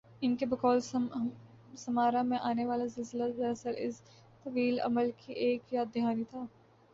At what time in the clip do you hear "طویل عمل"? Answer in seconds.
4.45-5.11